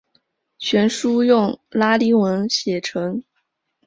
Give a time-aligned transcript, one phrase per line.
[0.57, 3.21] 全书用拉丁文写成。